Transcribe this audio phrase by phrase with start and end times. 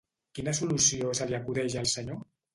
[0.37, 2.21] Quina solució se li acudeix al senyor.